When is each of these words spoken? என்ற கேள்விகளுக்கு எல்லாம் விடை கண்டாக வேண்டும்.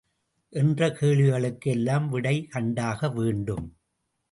என்ற 0.53 0.89
கேள்விகளுக்கு 0.91 1.69
எல்லாம் 1.71 2.09
விடை 2.09 2.35
கண்டாக 2.47 3.09
வேண்டும். 3.09 3.65